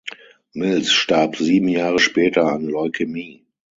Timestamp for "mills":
0.55-0.91